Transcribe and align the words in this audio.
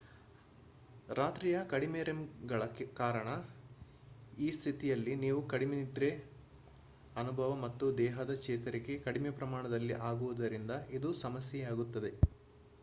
ರಾತ್ರಿಯ 1.09 1.57
ಕಡಿಮೆ 1.69 1.99
rem 2.03 2.21
ಗಳ 2.45 2.61
ಕಾರಣ 2.99 3.27
ಈ 4.37 4.47
ಸ್ಥಿತಿಯಲ್ಲಿ 4.51 5.13
ನೀವು 5.17 5.41
ಕಡಿಮೆ 5.47 5.75
ನಿದ್ರೆಯ 5.75 6.15
ಅನುಭವ 7.15 7.49
ಮತ್ತು 7.63 7.87
ದೇಹದ 7.99 8.35
ಚೇತರಿಕೆ 8.45 8.95
ಕಡಿಮೆ 8.99 9.33
ಪ್ರಮಾಣದಲ್ಲಿ 9.39 9.97
ಆಗುವುದರಿಂದ 10.09 10.71
ಇದು 10.91 11.11
ಸಮಸ್ಯೆಯಾಗುತ್ತದೆ 11.21 12.11